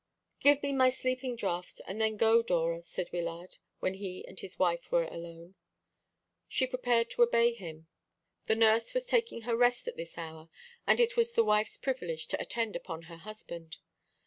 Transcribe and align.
"Give 0.39 0.63
me 0.63 0.73
my 0.73 0.89
sleeping 0.89 1.35
draught, 1.35 1.79
and 1.85 2.01
then 2.01 2.17
go, 2.17 2.41
Dora," 2.41 2.81
said 2.81 3.11
Wyllard, 3.11 3.57
when 3.81 3.93
he 3.93 4.25
and 4.27 4.39
his 4.39 4.57
wife 4.57 4.91
were 4.91 5.03
alone. 5.05 5.53
She 6.47 6.65
prepared 6.65 7.11
to 7.11 7.21
obey 7.21 7.53
him. 7.53 7.85
The 8.47 8.55
nurse 8.55 8.95
was 8.95 9.05
taking 9.05 9.41
her 9.41 9.55
rest 9.55 9.87
at 9.87 9.97
this 9.97 10.17
hour, 10.17 10.49
and 10.87 10.99
it 10.99 11.15
was 11.15 11.33
the 11.33 11.43
wife's 11.43 11.77
privilege 11.77 12.25
to 12.29 12.41
attend 12.41 12.75
upon 12.75 13.03
her 13.03 13.17
husband. 13.17 13.77